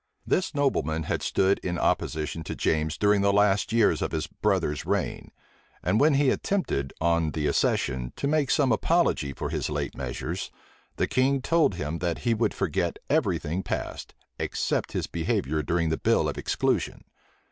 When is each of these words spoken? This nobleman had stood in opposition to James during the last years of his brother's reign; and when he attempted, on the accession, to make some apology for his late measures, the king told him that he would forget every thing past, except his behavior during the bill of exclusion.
This 0.25 0.55
nobleman 0.55 1.03
had 1.03 1.21
stood 1.21 1.59
in 1.59 1.77
opposition 1.77 2.41
to 2.45 2.55
James 2.55 2.97
during 2.97 3.21
the 3.21 3.31
last 3.31 3.71
years 3.71 4.01
of 4.01 4.13
his 4.13 4.25
brother's 4.25 4.83
reign; 4.83 5.29
and 5.83 5.99
when 5.99 6.15
he 6.15 6.31
attempted, 6.31 6.91
on 6.99 7.29
the 7.33 7.45
accession, 7.45 8.11
to 8.15 8.27
make 8.27 8.49
some 8.49 8.71
apology 8.71 9.31
for 9.31 9.51
his 9.51 9.69
late 9.69 9.95
measures, 9.95 10.49
the 10.95 11.05
king 11.05 11.39
told 11.39 11.75
him 11.75 11.99
that 11.99 12.17
he 12.25 12.33
would 12.33 12.55
forget 12.55 12.97
every 13.11 13.37
thing 13.37 13.61
past, 13.61 14.15
except 14.39 14.93
his 14.93 15.05
behavior 15.05 15.61
during 15.61 15.89
the 15.89 15.97
bill 15.99 16.27
of 16.27 16.35
exclusion. 16.35 17.03